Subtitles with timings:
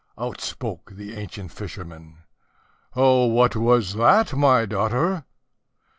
[0.17, 2.23] Out spoke the ancient fisherman,
[2.95, 5.25] "Oh, what was that, my daughter?"